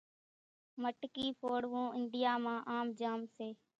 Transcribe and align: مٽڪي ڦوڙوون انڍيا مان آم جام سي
مٽڪي 0.81 1.25
ڦوڙوون 1.39 1.85
انڍيا 1.97 2.33
مان 2.43 2.59
آم 2.77 2.85
جام 2.99 3.19
سي 3.35 3.47